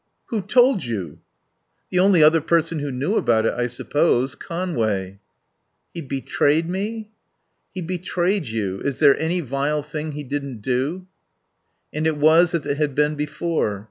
"Who 0.29 0.37
who 0.39 0.47
told 0.47 0.83
you?" 0.83 1.19
"The 1.91 1.99
only 1.99 2.23
other 2.23 2.41
person 2.41 2.79
who 2.79 2.89
knew 2.91 3.17
about 3.17 3.45
it, 3.45 3.53
I 3.53 3.67
suppose 3.67 4.33
Conway." 4.33 5.19
"He 5.93 6.01
betrayed 6.01 6.67
me?" 6.67 7.11
"He 7.75 7.83
betrayed 7.83 8.47
you. 8.47 8.79
Is 8.81 8.97
there 8.97 9.15
any 9.19 9.41
vile 9.41 9.83
thing 9.83 10.13
he 10.13 10.23
didn't 10.23 10.63
do?" 10.63 11.05
And 11.93 12.07
it 12.07 12.17
was 12.17 12.55
as 12.55 12.65
it 12.65 12.77
had 12.77 12.95
been 12.95 13.13
before. 13.13 13.79